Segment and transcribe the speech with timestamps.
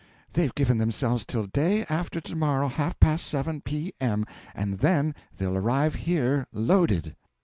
[0.33, 5.55] They've given themselves till day after to morrow, half past 7 P.M., and then they'll
[5.55, 7.15] arrive here loaded.